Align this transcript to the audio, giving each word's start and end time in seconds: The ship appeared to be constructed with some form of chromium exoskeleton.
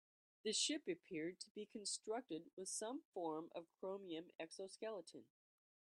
The 0.43 0.51
ship 0.51 0.87
appeared 0.87 1.39
to 1.41 1.51
be 1.51 1.67
constructed 1.67 2.49
with 2.55 2.69
some 2.69 3.03
form 3.13 3.51
of 3.53 3.67
chromium 3.79 4.31
exoskeleton. 4.39 5.25